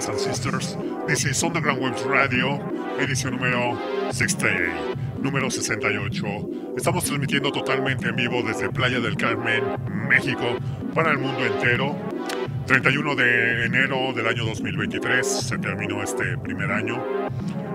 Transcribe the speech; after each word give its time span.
brothers 0.00 0.08
and 0.08 0.34
sisters. 0.34 0.76
This 1.06 1.24
is 1.24 1.42
Underground 1.42 1.82
Webs 1.82 2.02
Radio, 2.04 2.58
edición 2.98 3.32
número 3.34 3.76
68, 4.12 4.96
número 5.20 5.50
68. 5.50 6.74
Estamos 6.76 7.04
transmitiendo 7.04 7.52
totalmente 7.52 8.08
en 8.08 8.16
vivo 8.16 8.42
desde 8.42 8.70
Playa 8.70 9.00
del 9.00 9.16
Carmen, 9.16 9.62
México, 10.08 10.56
para 10.94 11.10
el 11.10 11.18
mundo 11.18 11.44
entero. 11.44 11.96
31 12.66 13.14
de 13.14 13.66
enero 13.66 14.12
del 14.14 14.26
año 14.28 14.44
2023, 14.46 15.26
se 15.26 15.58
terminó 15.58 16.02
este 16.02 16.38
primer 16.38 16.70
año. 16.70 17.02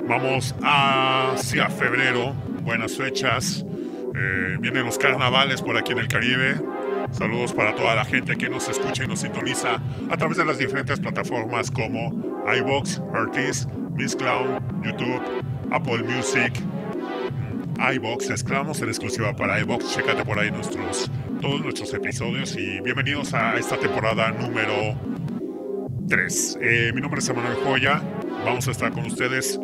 Vamos 0.08 0.56
hacia 0.64 1.70
febrero, 1.70 2.34
buenas 2.62 2.96
fechas. 2.96 3.66
Eh, 4.16 4.58
vienen 4.60 4.86
los 4.86 4.98
carnavales 4.98 5.62
por 5.62 5.78
aquí 5.78 5.92
en 5.92 6.00
el 6.00 6.08
Caribe. 6.08 6.56
Saludos 7.18 7.54
para 7.54 7.74
toda 7.74 7.96
la 7.96 8.04
gente 8.04 8.36
que 8.36 8.50
nos 8.50 8.68
escucha 8.68 9.06
y 9.06 9.08
nos 9.08 9.22
sintoniza 9.22 9.82
a 10.10 10.18
través 10.18 10.36
de 10.36 10.44
las 10.44 10.58
diferentes 10.58 11.00
plataformas 11.00 11.72
como 11.72 12.12
iBox, 12.58 13.02
Artist, 13.14 13.70
Miss 13.94 14.18
Cloud, 14.18 14.60
YouTube, 14.84 15.22
Apple 15.72 16.04
Music, 16.04 16.52
iBox. 17.94 18.32
Esclavamos 18.32 18.82
en 18.82 18.90
exclusiva 18.90 19.34
para 19.34 19.62
iBox. 19.62 19.96
Chécate 19.96 20.26
por 20.26 20.38
ahí 20.38 20.52
nuestros, 20.52 21.10
todos 21.40 21.62
nuestros 21.62 21.94
episodios 21.94 22.54
y 22.58 22.82
bienvenidos 22.82 23.34
a 23.34 23.56
esta 23.56 23.78
temporada 23.80 24.32
número 24.34 25.00
3. 26.10 26.60
Eh, 26.62 26.92
mi 26.94 27.00
nombre 27.00 27.22
es 27.22 27.30
Emanuel 27.30 27.56
Joya. 27.64 28.02
Vamos 28.44 28.68
a 28.68 28.72
estar 28.72 28.92
con 28.92 29.06
ustedes 29.06 29.58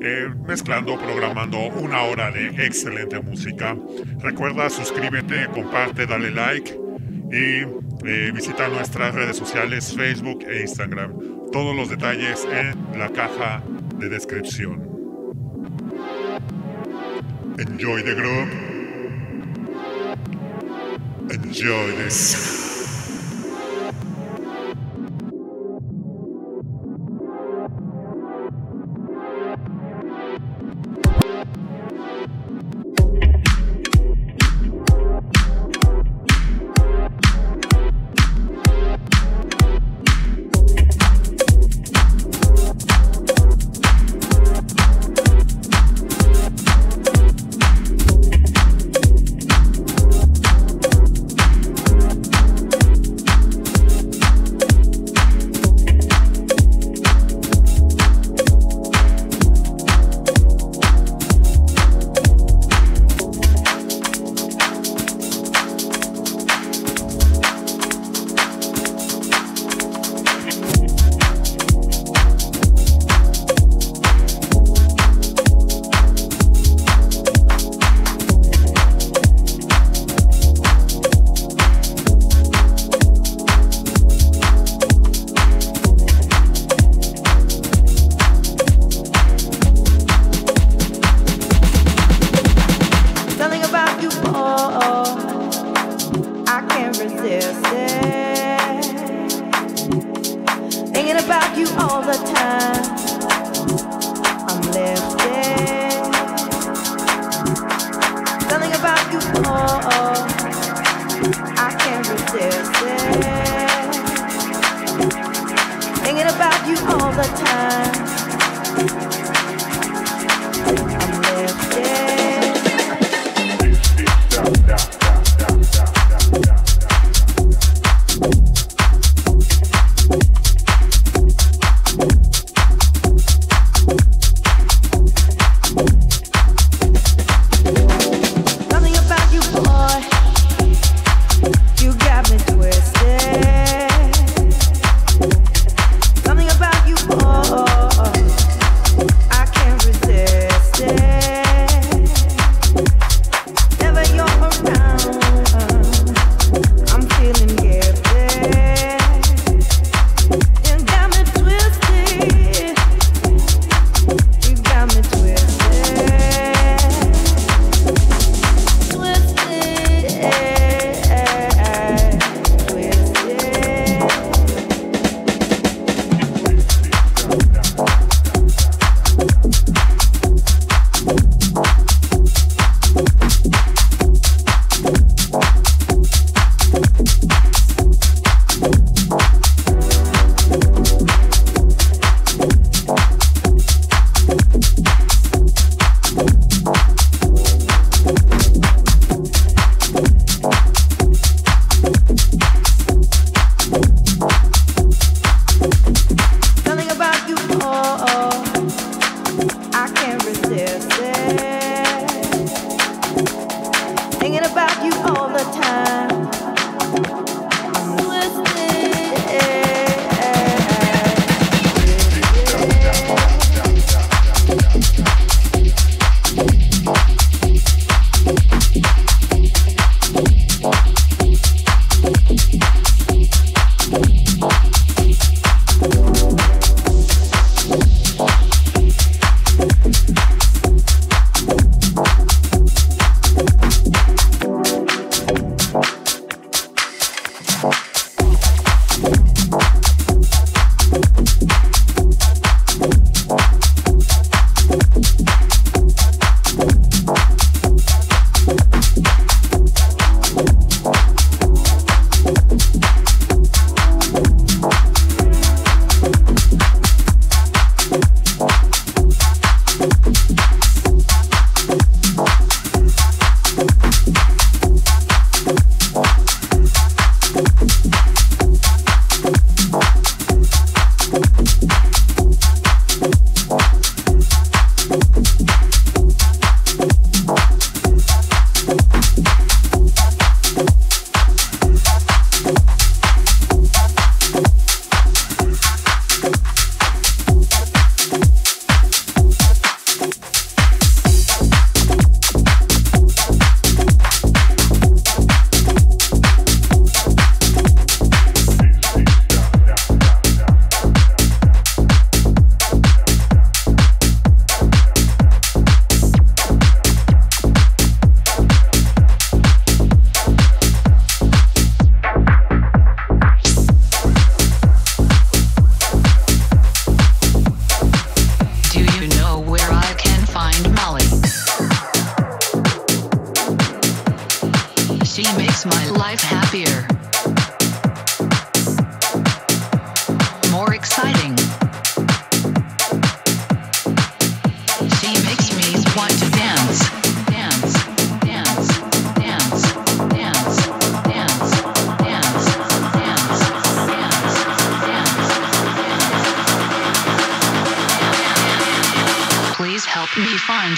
eh, 0.00 0.30
mezclando, 0.48 0.98
programando 0.98 1.58
una 1.58 2.04
hora 2.04 2.30
de 2.30 2.46
excelente 2.64 3.20
música. 3.20 3.76
Recuerda, 4.20 4.70
suscríbete, 4.70 5.46
comparte, 5.52 6.06
dale 6.06 6.30
like 6.30 6.85
y 7.30 7.62
eh, 8.06 8.30
visita 8.32 8.68
nuestras 8.68 9.14
redes 9.14 9.36
sociales, 9.36 9.94
Facebook 9.96 10.44
e 10.48 10.62
Instagram. 10.62 11.14
Todos 11.52 11.74
los 11.74 11.88
detalles 11.88 12.46
en 12.50 12.98
la 12.98 13.08
caja 13.08 13.62
de 13.98 14.08
descripción. 14.08 14.96
Enjoy 17.58 18.02
the 18.02 18.14
group. 18.14 18.48
Enjoy 21.30 21.92
this. 21.96 22.75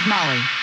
Molly. 0.07 0.59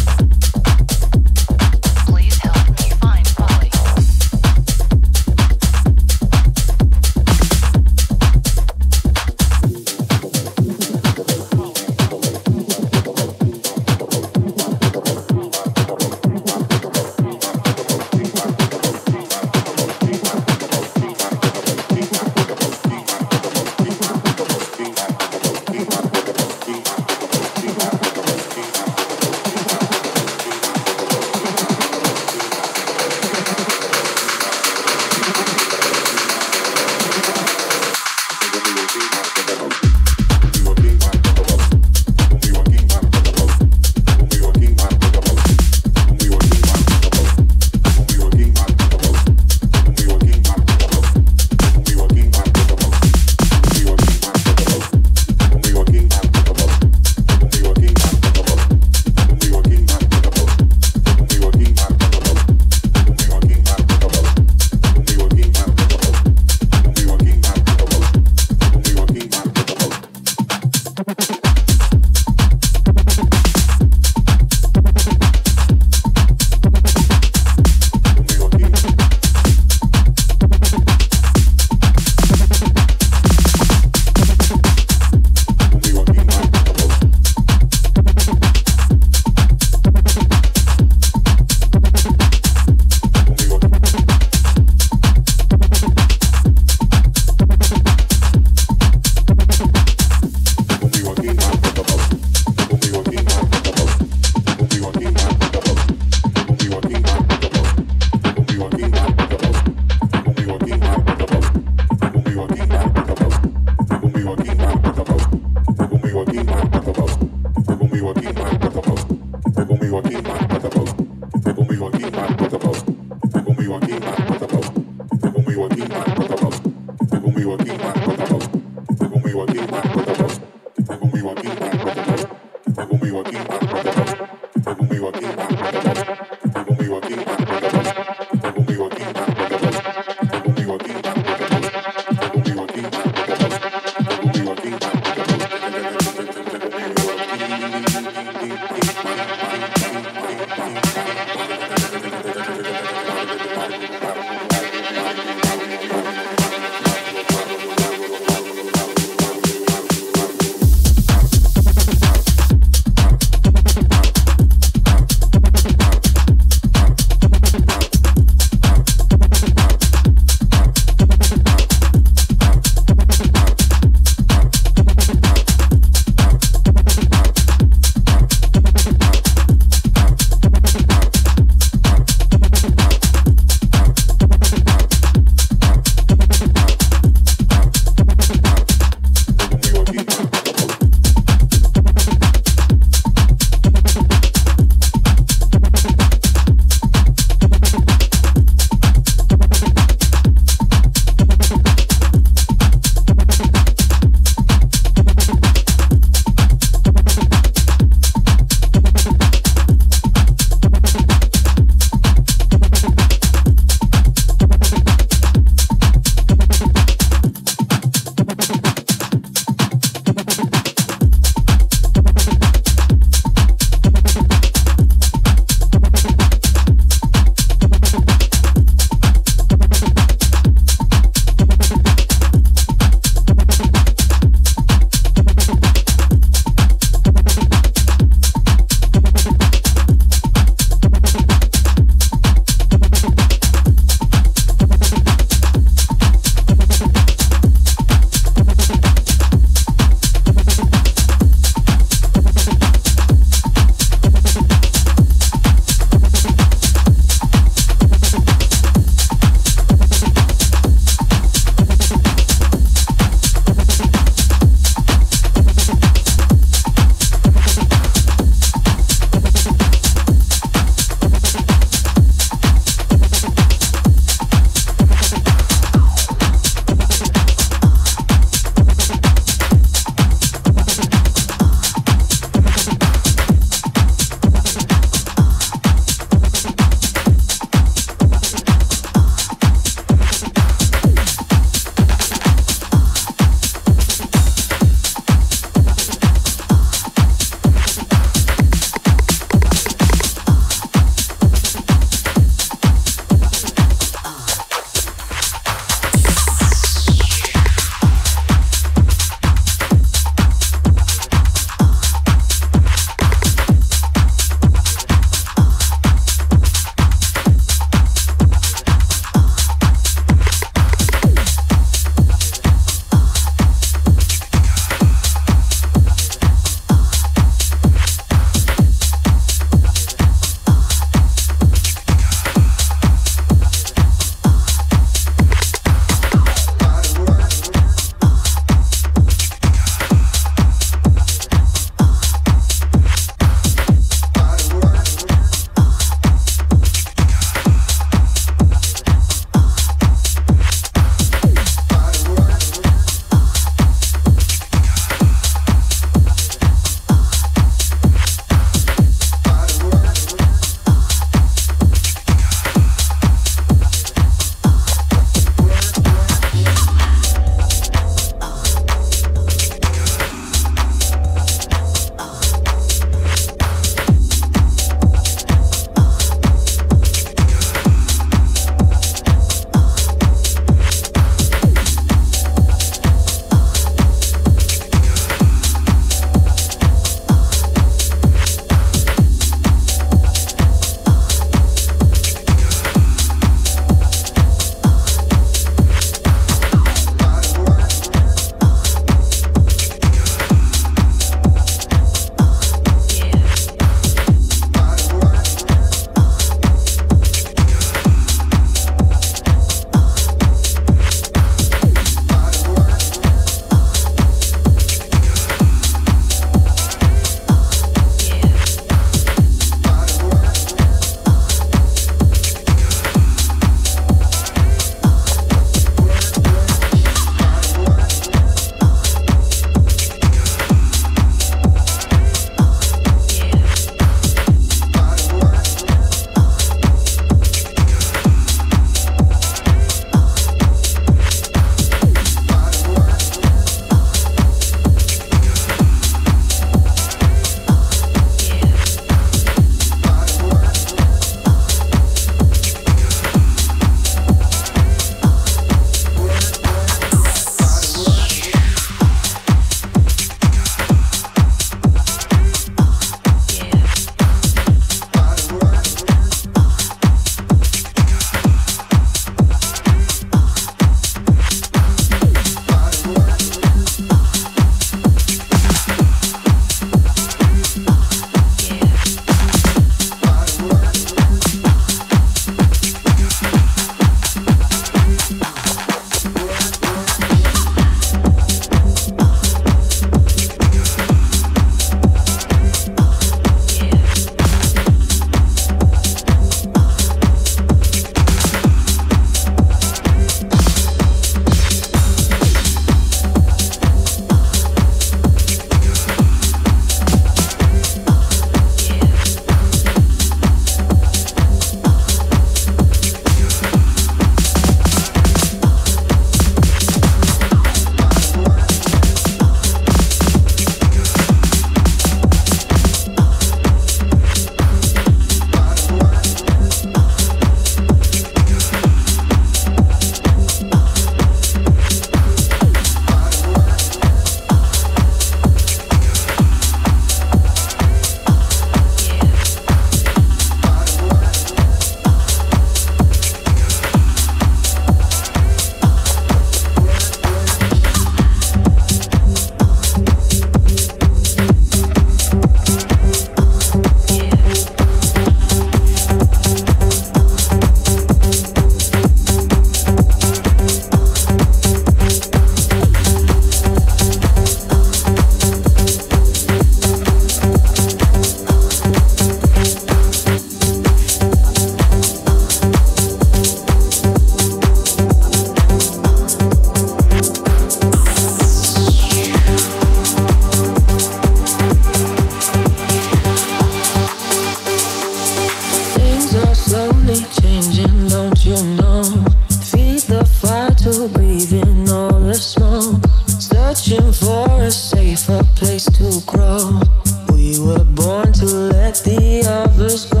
of 599.01 599.57
the 599.57 599.69
sky. 599.69 600.00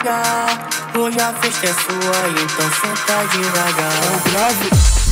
devagar. 0.00 0.68
Hoje 0.98 1.20
a 1.20 1.32
festa 1.34 1.66
é 1.66 1.72
sua, 1.72 2.28
então 2.28 2.70
senta 2.72 3.26
devagar. 3.36 3.92
É 3.92 4.16
o 4.16 4.30
grave. 4.30 5.09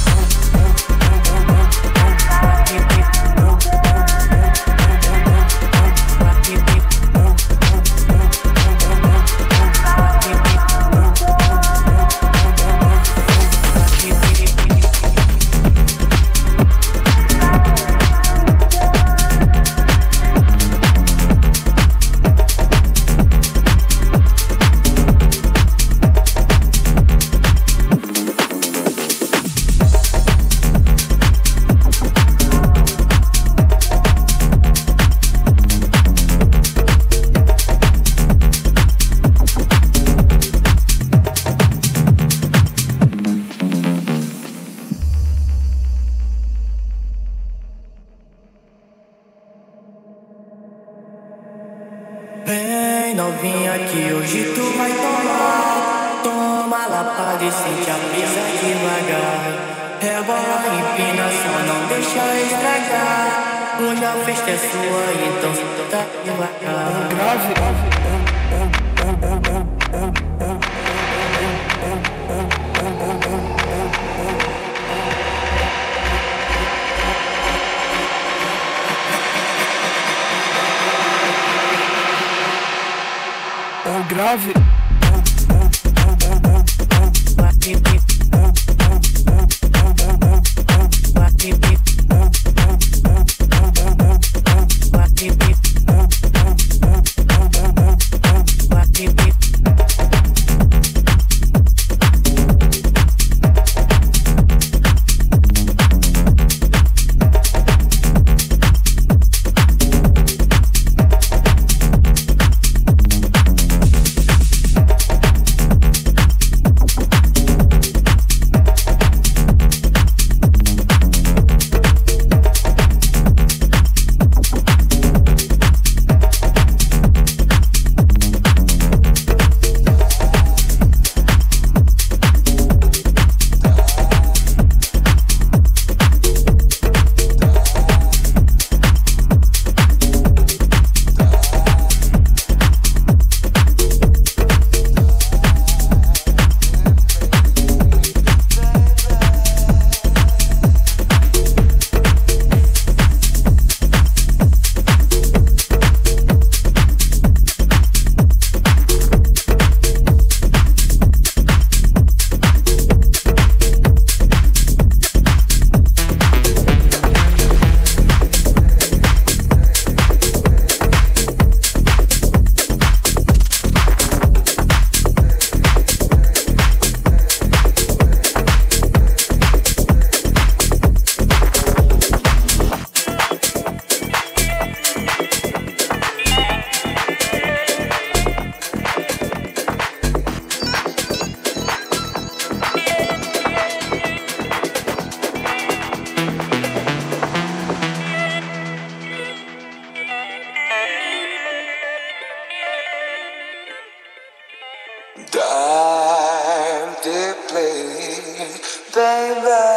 baby. 208.99 209.68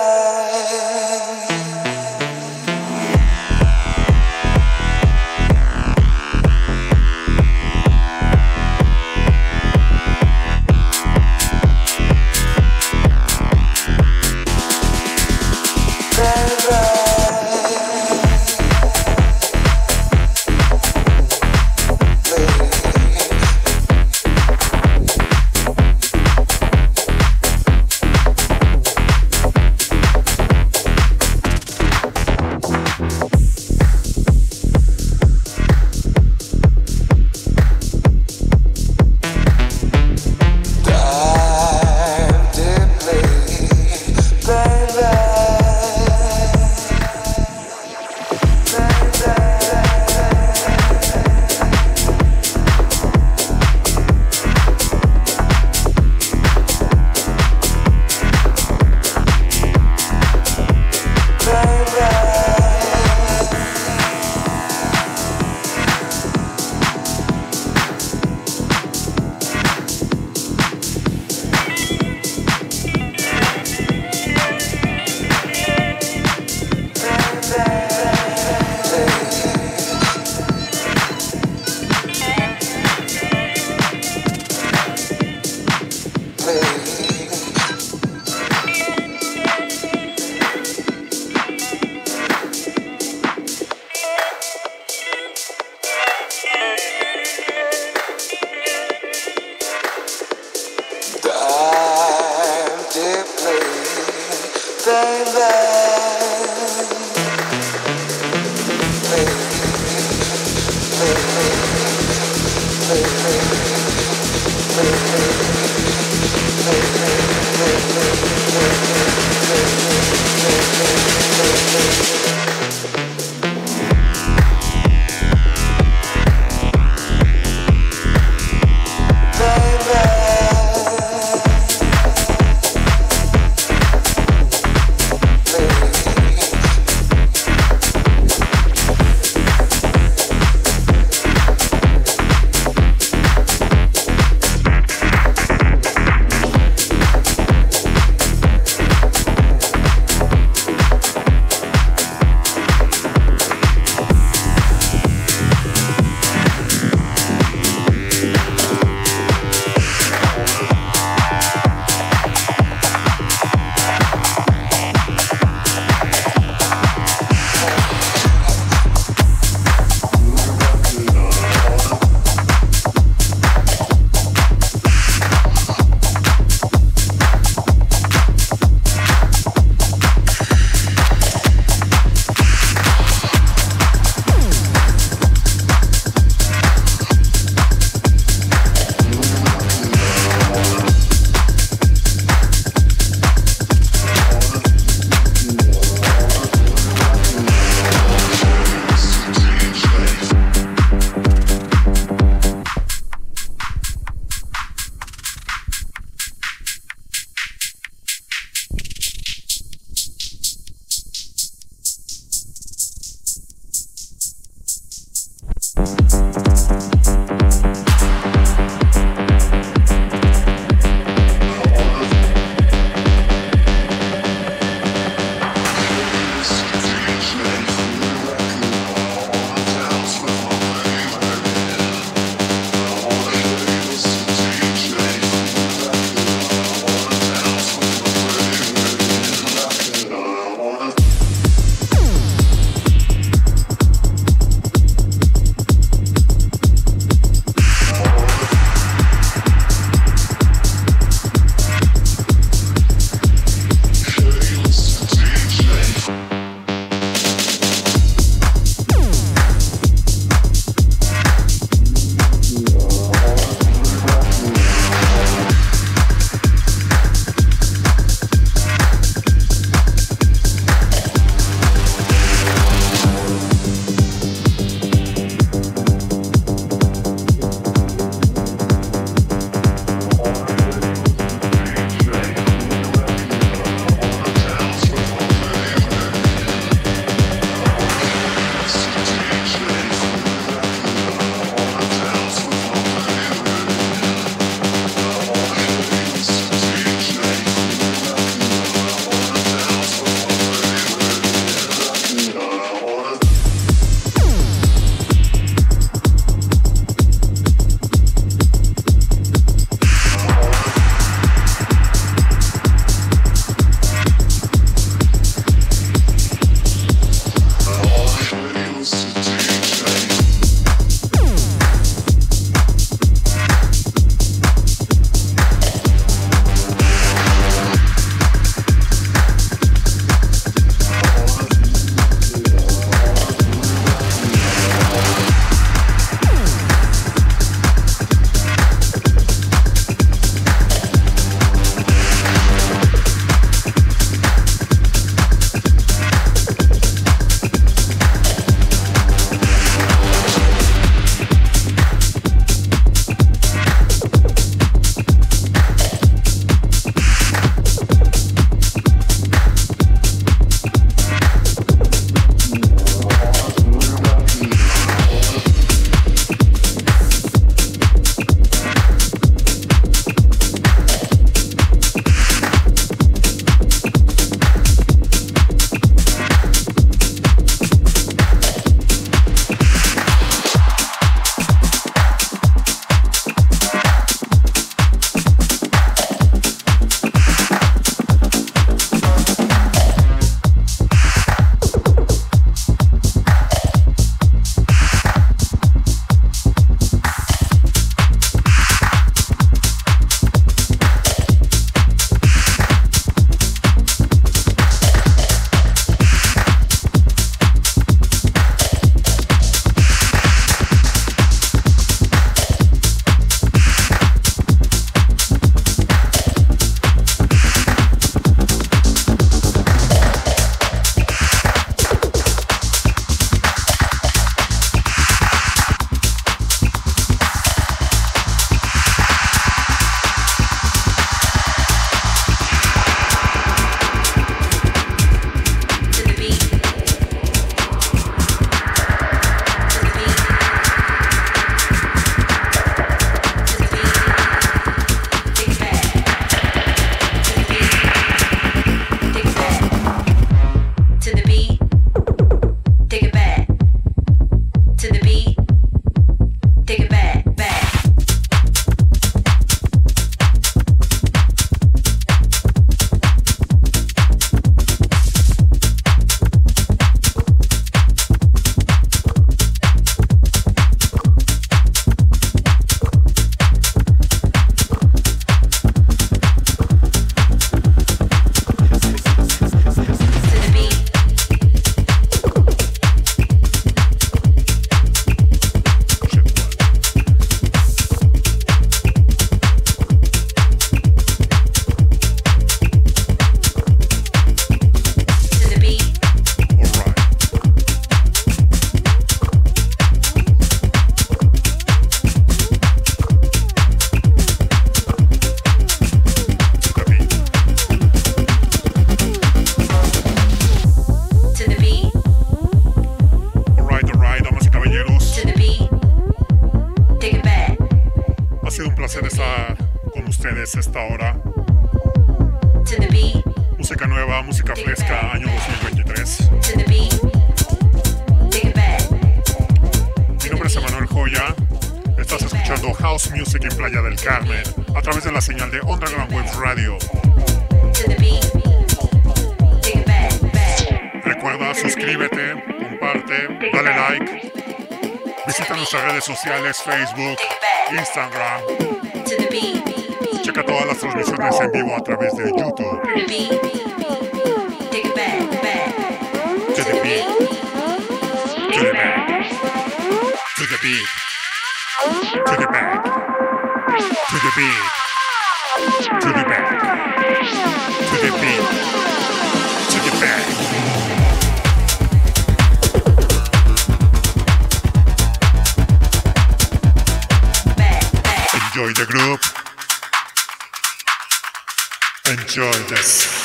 Enjoy 582.34 582.50
this. 582.70 583.21